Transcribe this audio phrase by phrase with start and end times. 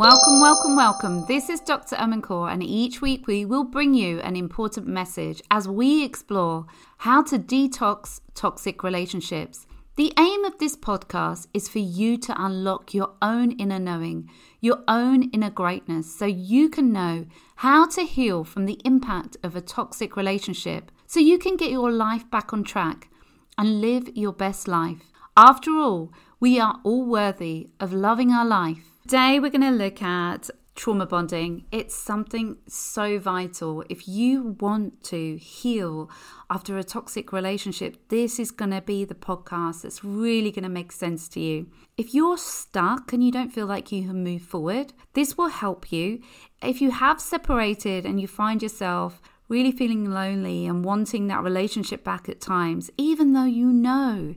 [0.00, 1.24] Welcome, welcome, welcome.
[1.26, 1.96] This is Dr.
[1.96, 6.66] Amancourt, and each week we will bring you an important message as we explore
[6.98, 9.66] how to detox toxic relationships.
[9.96, 14.30] The aim of this podcast is for you to unlock your own inner knowing,
[14.60, 17.26] your own inner greatness, so you can know
[17.56, 21.90] how to heal from the impact of a toxic relationship, so you can get your
[21.90, 23.08] life back on track
[23.58, 25.10] and live your best life.
[25.36, 30.02] After all, we are all worthy of loving our life Today, we're going to look
[30.02, 31.64] at trauma bonding.
[31.72, 33.82] It's something so vital.
[33.88, 36.10] If you want to heal
[36.50, 40.68] after a toxic relationship, this is going to be the podcast that's really going to
[40.68, 41.68] make sense to you.
[41.96, 45.90] If you're stuck and you don't feel like you can move forward, this will help
[45.90, 46.20] you.
[46.62, 52.04] If you have separated and you find yourself really feeling lonely and wanting that relationship
[52.04, 54.34] back at times, even though you know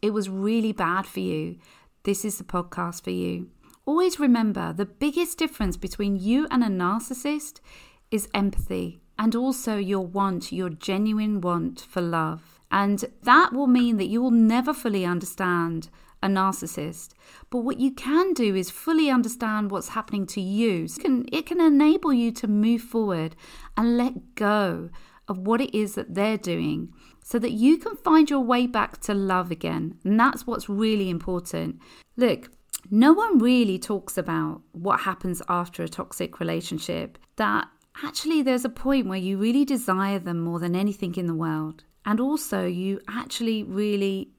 [0.00, 1.58] it was really bad for you,
[2.04, 3.50] this is the podcast for you.
[3.86, 7.60] Always remember the biggest difference between you and a narcissist
[8.10, 12.60] is empathy and also your want, your genuine want for love.
[12.70, 15.90] And that will mean that you will never fully understand
[16.22, 17.10] a narcissist.
[17.50, 20.84] But what you can do is fully understand what's happening to you.
[20.84, 23.36] It can, it can enable you to move forward
[23.76, 24.88] and let go
[25.28, 29.00] of what it is that they're doing so that you can find your way back
[29.02, 29.98] to love again.
[30.04, 31.80] And that's what's really important.
[32.16, 32.50] Look,
[32.90, 37.68] no one really talks about what happens after a toxic relationship, that
[38.02, 41.84] actually there's a point where you really desire them more than anything in the world.
[42.04, 44.30] And also, you actually really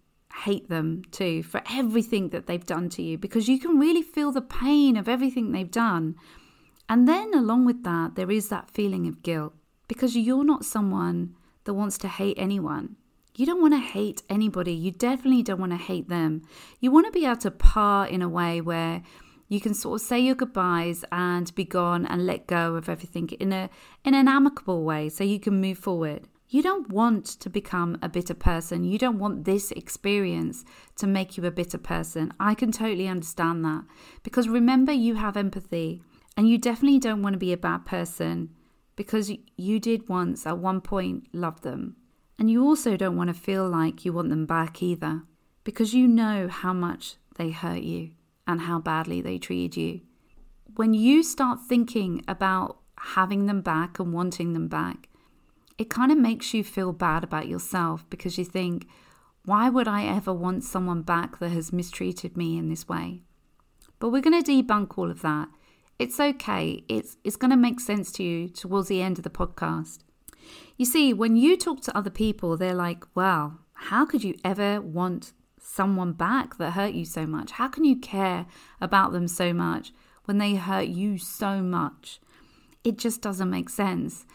[0.43, 4.31] hate them too for everything that they've done to you because you can really feel
[4.31, 6.15] the pain of everything they've done.
[6.87, 9.53] And then, along with that, there is that feeling of guilt
[9.87, 12.95] because you're not someone that wants to hate anyone.
[13.37, 14.73] You don't want to hate anybody.
[14.73, 16.43] You definitely don't want to hate them.
[16.79, 19.03] You want to be able to part in a way where
[19.49, 23.29] you can sort of say your goodbyes and be gone and let go of everything
[23.39, 23.69] in a
[24.03, 26.27] in an amicable way so you can move forward.
[26.47, 28.83] You don't want to become a bitter person.
[28.85, 30.63] You don't want this experience
[30.95, 32.31] to make you a bitter person.
[32.39, 33.83] I can totally understand that.
[34.23, 36.01] Because remember you have empathy
[36.37, 38.51] and you definitely don't want to be a bad person
[38.95, 41.97] because you did once at one point love them.
[42.37, 45.23] And you also don't want to feel like you want them back either,
[45.63, 48.11] because you know how much they hurt you
[48.45, 50.01] and how badly they treated you.
[50.75, 55.09] When you start thinking about having them back and wanting them back,
[55.77, 58.87] it kind of makes you feel bad about yourself because you think,
[59.45, 63.21] why would I ever want someone back that has mistreated me in this way?
[63.99, 65.49] But we're going to debunk all of that.
[65.97, 66.83] It's okay.
[66.89, 69.99] It's it's going to make sense to you towards the end of the podcast.
[70.77, 74.81] You see, when you talk to other people, they're like, wow, how could you ever
[74.81, 77.51] want someone back that hurt you so much?
[77.51, 78.45] How can you care
[78.81, 79.93] about them so much
[80.25, 82.19] when they hurt you so much?
[82.83, 84.25] It just doesn't make sense.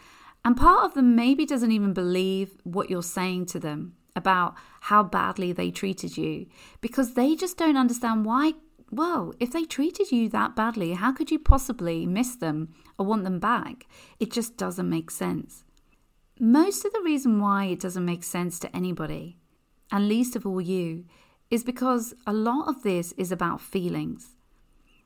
[0.43, 5.03] And part of them maybe doesn't even believe what you're saying to them about how
[5.03, 6.47] badly they treated you
[6.81, 8.53] because they just don't understand why.
[8.91, 13.23] Well, if they treated you that badly, how could you possibly miss them or want
[13.23, 13.87] them back?
[14.19, 15.63] It just doesn't make sense.
[16.43, 19.37] Most of the reason why it doesn't make sense to anybody,
[19.91, 21.05] and least of all you,
[21.51, 24.29] is because a lot of this is about feelings.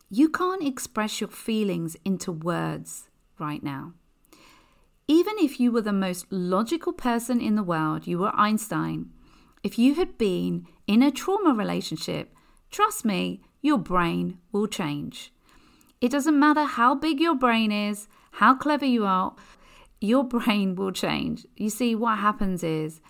[0.09, 3.95] You can't express your feelings into words right now.
[5.09, 9.11] Even if you were the most logical person in the world, you were Einstein,
[9.61, 12.33] if you had been in a trauma relationship,
[12.71, 15.33] trust me, your brain will change.
[15.99, 19.35] It doesn't matter how big your brain is, how clever you are,
[20.01, 21.45] your brain will change.
[21.55, 23.01] You see, what happens is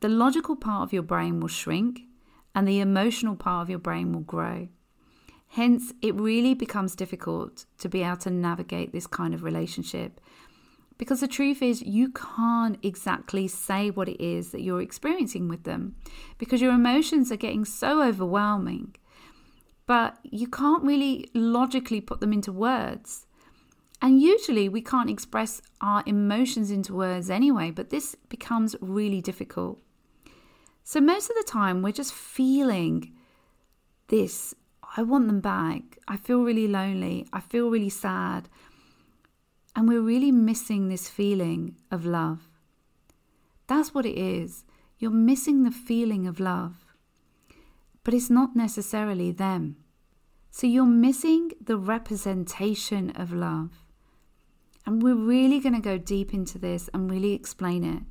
[0.00, 2.00] the logical part of your brain will shrink
[2.54, 4.68] and the emotional part of your brain will grow.
[5.48, 10.20] Hence, it really becomes difficult to be able to navigate this kind of relationship
[10.96, 15.64] because the truth is, you can't exactly say what it is that you're experiencing with
[15.64, 15.96] them
[16.38, 18.94] because your emotions are getting so overwhelming.
[19.86, 23.26] But you can't really logically put them into words.
[24.04, 29.80] And usually we can't express our emotions into words anyway, but this becomes really difficult.
[30.82, 33.14] So most of the time we're just feeling
[34.08, 34.54] this
[34.94, 35.96] I want them back.
[36.06, 37.26] I feel really lonely.
[37.32, 38.50] I feel really sad.
[39.74, 42.50] And we're really missing this feeling of love.
[43.68, 44.64] That's what it is.
[44.98, 46.84] You're missing the feeling of love.
[48.04, 49.76] But it's not necessarily them.
[50.50, 53.83] So you're missing the representation of love.
[54.86, 58.02] And we're really going to go deep into this and really explain it.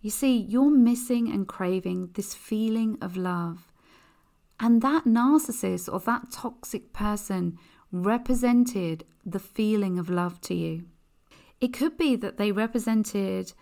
[0.00, 3.72] You see, you're missing and craving this feeling of love.
[4.60, 7.58] And that narcissist or that toxic person
[7.90, 10.84] represented the feeling of love to you.
[11.60, 13.52] It could be that they represented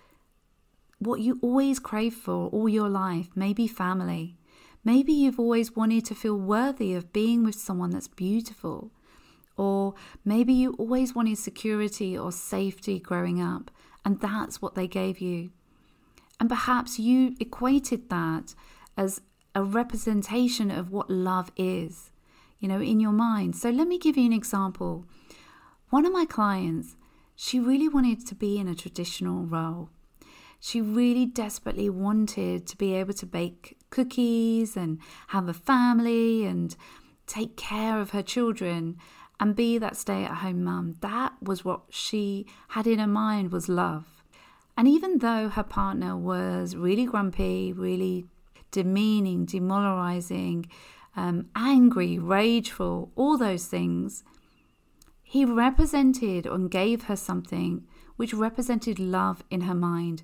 [0.99, 4.37] what you always crave for all your life, maybe family.
[4.85, 8.91] Maybe you've always wanted to feel worthy of being with someone that's beautiful.
[9.57, 9.95] Or
[10.25, 13.71] maybe you always wanted security or safety growing up,
[14.05, 15.51] and that's what they gave you.
[16.41, 18.55] And perhaps you equated that
[18.97, 19.21] as
[19.55, 22.11] a representation of what love is,
[22.59, 23.55] you know, in your mind.
[23.57, 25.05] So let me give you an example.
[25.91, 26.97] One of my clients,
[27.37, 29.91] she really wanted to be in a traditional role.
[30.59, 36.75] She really desperately wanted to be able to bake cookies and have a family and
[37.27, 38.97] take care of her children
[39.43, 40.95] and be that stay at home mum.
[41.01, 44.23] That was what she had in her mind was love.
[44.77, 48.27] And even though her partner was really grumpy, really
[48.71, 50.71] demeaning, demoralizing,
[51.17, 54.23] um, angry, rageful, all those things,
[55.25, 57.85] he represented and gave her something
[58.15, 60.23] which represented love in her mind,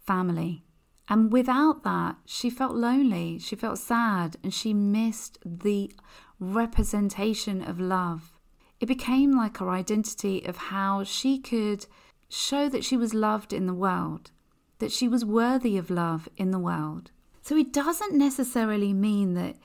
[0.00, 0.64] family.
[1.08, 5.92] And without that, she felt lonely, she felt sad, and she missed the
[6.40, 8.35] representation of love.
[8.80, 11.86] It became like her identity of how she could
[12.28, 14.30] show that she was loved in the world,
[14.78, 17.10] that she was worthy of love in the world.
[17.42, 19.56] So it doesn't necessarily mean that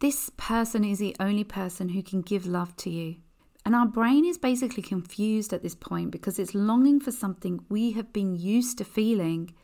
[0.00, 3.16] this person is the only person who can give love to you.
[3.64, 7.92] And our brain is basically confused at this point because it's longing for something we
[7.92, 9.54] have been used to feeling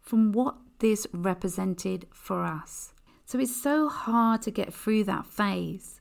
[0.00, 2.92] from what this represented for us.
[3.24, 5.97] So it's so hard to get through that phase.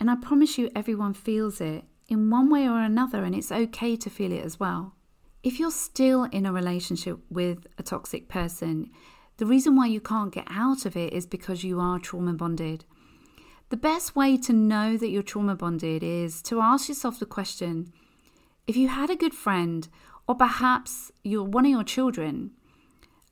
[0.00, 3.96] And I promise you, everyone feels it in one way or another, and it's okay
[3.96, 4.94] to feel it as well.
[5.42, 8.90] If you're still in a relationship with a toxic person,
[9.36, 12.84] the reason why you can't get out of it is because you are trauma bonded.
[13.70, 17.92] The best way to know that you're trauma bonded is to ask yourself the question
[18.66, 19.88] if you had a good friend,
[20.26, 22.52] or perhaps you're one of your children,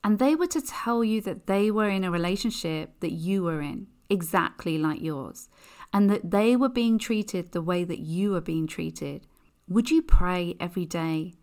[0.03, 3.61] and they were to tell you that they were in a relationship that you were
[3.61, 5.49] in, exactly like yours,
[5.93, 9.27] and that they were being treated the way that you are being treated,
[9.67, 11.33] would you pray every day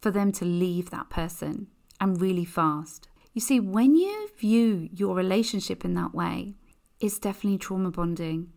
[0.00, 1.68] for them to leave that person
[2.00, 3.08] and really fast?
[3.32, 6.54] You see, when you view your relationship in that way,
[7.00, 8.52] it's definitely trauma bonding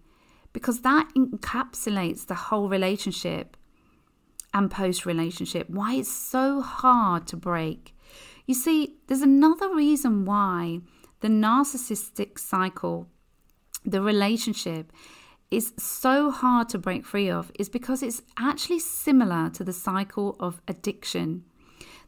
[0.53, 3.57] because that encapsulates the whole relationship
[4.53, 5.69] and post relationship.
[5.69, 7.95] Why it's so hard to break
[8.47, 10.79] you see, there's another reason why
[11.19, 13.07] the narcissistic cycle,
[13.85, 14.93] the relationship,
[15.49, 20.35] is so hard to break free of is because it's actually similar to the cycle
[20.39, 21.43] of addiction.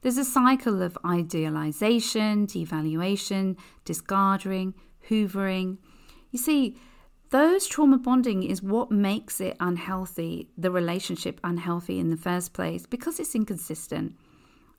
[0.01, 4.74] There's a cycle of idealization, devaluation, discarding,
[5.09, 5.77] hoovering.
[6.31, 6.77] You see,
[7.31, 12.85] those trauma bonding is what makes it unhealthy, the relationship unhealthy in the first place,
[12.85, 14.15] because it's inconsistent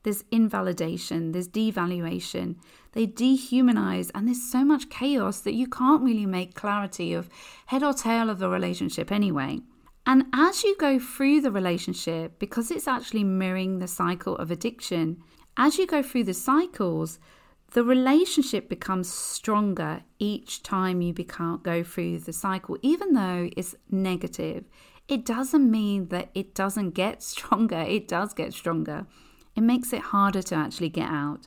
[0.03, 2.57] there's invalidation, there's devaluation,
[2.93, 7.29] they dehumanize, and there's so much chaos that you can't really make clarity of
[7.67, 9.61] head or tail of the relationship anyway.
[10.07, 15.23] And as you go through the relationship, because it's actually mirroring the cycle of addiction,
[15.57, 17.19] as you go through the cycles,
[17.73, 23.77] the relationship becomes stronger each time you become, go through the cycle, even though it's
[23.91, 24.65] negative.
[25.07, 29.07] It doesn't mean that it doesn't get stronger, it does get stronger
[29.57, 31.47] it makes it harder to actually get out.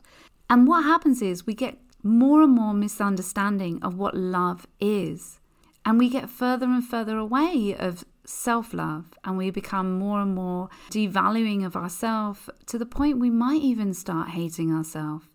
[0.50, 5.40] And what happens is we get more and more misunderstanding of what love is.
[5.86, 10.34] And we get further and further away of self love and we become more and
[10.34, 15.26] more devaluing of ourselves to the point we might even start hating ourselves.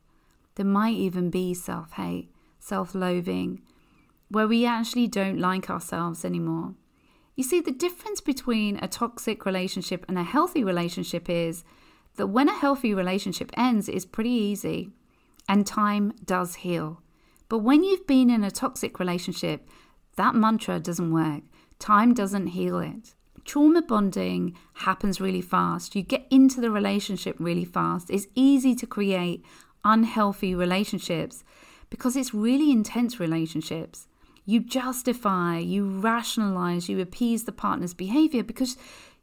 [0.55, 3.63] There might even be self hate, self loathing,
[4.31, 6.75] where we actually don't like ourselves anymore.
[7.37, 11.63] You see, the difference between a toxic relationship and a healthy relationship is
[12.17, 14.91] that when a healthy relationship ends, is pretty easy
[15.49, 17.01] and time does heal.
[17.49, 19.69] But when you've been in a toxic relationship,
[20.17, 21.43] that mantra doesn't work.
[21.79, 23.15] Time doesn't heal it.
[23.45, 25.97] Trauma bonding happens really fast.
[25.97, 28.11] You get into the relationship really fast.
[28.11, 29.45] It's easy to create
[29.85, 31.45] unhealthy relationships
[31.89, 34.07] because it's really intense relationships.
[34.45, 38.77] You justify, you rationalize, you appease the partner's behavior because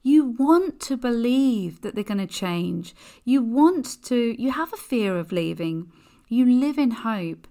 [0.05, 2.93] you want to believe that they're going to change.
[3.23, 5.91] You want to, you have a fear of leaving.
[6.29, 7.47] You live in hope,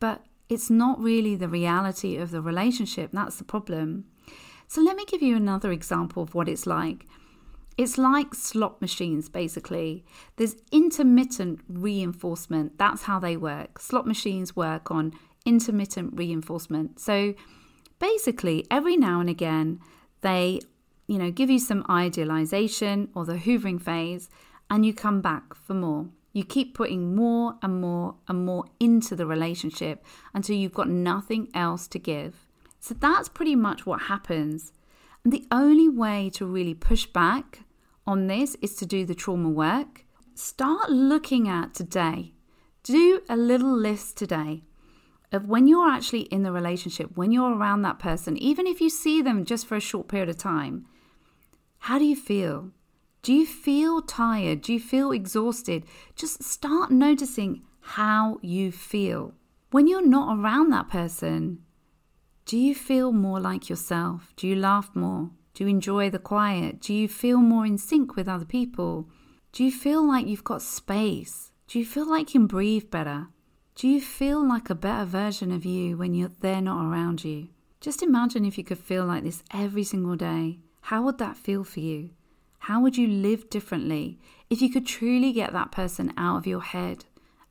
[0.00, 3.10] but it's not really the reality of the relationship.
[3.12, 4.06] That's the problem.
[4.66, 7.04] So, let me give you another example of what it's like.
[7.76, 10.02] It's like slot machines, basically.
[10.36, 12.78] There's intermittent reinforcement.
[12.78, 13.80] That's how they work.
[13.80, 15.12] Slot machines work on
[15.44, 17.00] intermittent reinforcement.
[17.00, 17.34] So,
[17.98, 19.78] basically, every now and again,
[20.22, 20.60] they
[21.06, 24.28] you know, give you some idealization or the hoovering phase,
[24.70, 26.08] and you come back for more.
[26.32, 31.48] You keep putting more and more and more into the relationship until you've got nothing
[31.54, 32.46] else to give.
[32.78, 34.72] So that's pretty much what happens.
[35.24, 37.60] And the only way to really push back
[38.06, 40.04] on this is to do the trauma work.
[40.34, 42.32] Start looking at today.
[42.82, 44.62] Do a little list today
[45.32, 48.90] of when you're actually in the relationship, when you're around that person, even if you
[48.90, 50.86] see them just for a short period of time,
[51.78, 52.70] how do you feel?
[53.22, 54.62] Do you feel tired?
[54.62, 55.84] Do you feel exhausted?
[56.14, 59.34] Just start noticing how you feel.
[59.70, 61.58] When you're not around that person,
[62.44, 64.32] do you feel more like yourself?
[64.36, 65.30] Do you laugh more?
[65.54, 66.80] Do you enjoy the quiet?
[66.80, 69.08] Do you feel more in sync with other people?
[69.52, 71.50] Do you feel like you've got space?
[71.66, 73.28] Do you feel like you can breathe better?
[73.74, 77.48] Do you feel like a better version of you when you're, they're not around you?
[77.80, 80.58] Just imagine if you could feel like this every single day.
[80.86, 82.10] How would that feel for you?
[82.60, 86.60] How would you live differently if you could truly get that person out of your
[86.60, 87.06] head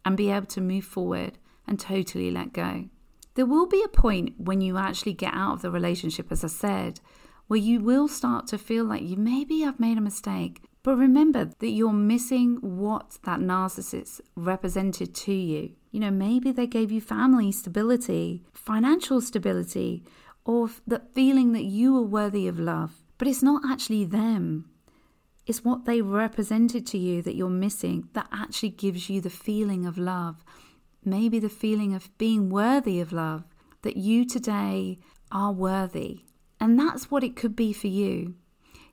[0.06, 1.38] and be able to move forward
[1.68, 2.86] and totally let go?
[3.34, 6.48] There will be a point when you actually get out of the relationship, as I
[6.48, 7.02] said,
[7.48, 10.62] where you will start to feel like you maybe I've made a mistake.
[10.82, 15.74] But remember that you're missing what that narcissist represented to you.
[15.92, 20.06] You know, maybe they gave you family stability, financial stability,
[20.46, 23.02] or the feeling that you were worthy of love.
[23.18, 24.70] But it's not actually them.
[25.46, 29.86] It's what they represented to you that you're missing that actually gives you the feeling
[29.86, 30.44] of love.
[31.04, 33.44] Maybe the feeling of being worthy of love,
[33.84, 34.98] that you today
[35.32, 36.26] are worthy.
[36.60, 38.36] And that's what it could be for you.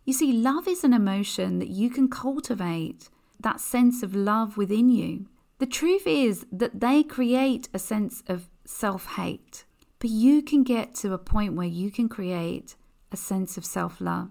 [0.04, 3.08] You see, love is an emotion that you can cultivate,
[3.40, 5.26] that sense of love within you.
[5.58, 9.64] The truth is that they create a sense of self hate,
[10.00, 12.74] but you can get to a point where you can create
[13.12, 14.30] a sense of self love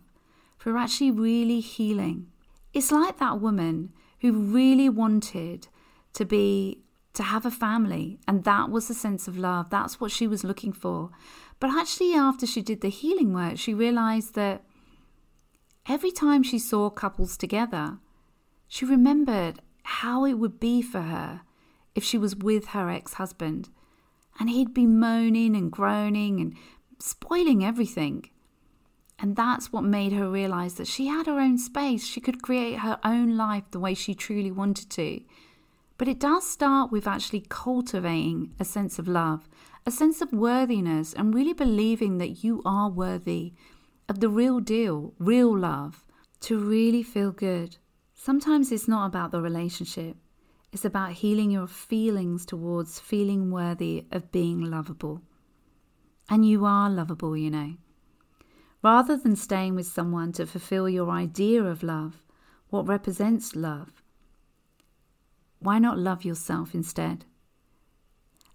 [0.58, 2.28] for actually really healing.
[2.74, 5.68] It's like that woman who really wanted
[6.14, 6.84] to be
[7.14, 10.46] to have a family and that was a sense of love that's what she was
[10.46, 11.10] looking for
[11.60, 14.64] but actually after she did the healing work she realized that
[15.90, 17.98] every time she saw couples together
[18.66, 21.42] she remembered how it would be for her
[21.96, 23.68] if she was with her ex husband
[24.40, 26.56] and he'd be moaning and groaning and
[27.00, 28.30] spoiling everything.
[29.22, 32.06] And that's what made her realize that she had her own space.
[32.06, 35.22] She could create her own life the way she truly wanted to.
[36.00, 39.48] But it does start with actually cultivating a sense of love,
[39.86, 43.54] a sense of worthiness, and really believing that you are worthy
[44.10, 46.04] of the real deal, real love,
[46.40, 47.78] to really feel good.
[48.16, 50.18] Sometimes it's not about the relationship,
[50.72, 55.22] it's about healing your feelings towards feeling worthy of being lovable.
[56.28, 57.76] And you are lovable, you know.
[58.84, 62.24] Rather than staying with someone to fulfill your idea of love,
[62.70, 64.02] what represents love,
[65.60, 67.26] why not love yourself instead?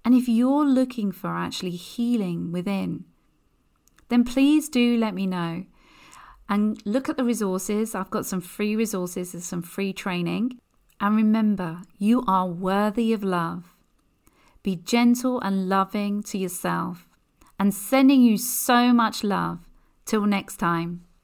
[0.04, 3.04] And if you're looking for actually healing within,
[4.08, 5.64] then please do let me know
[6.48, 7.94] and look at the resources.
[7.94, 10.58] I've got some free resources and some free training.
[11.00, 13.74] And remember, you are worthy of love.
[14.62, 17.08] Be gentle and loving to yourself
[17.58, 19.65] and sending you so much love.
[20.06, 21.05] Till next time.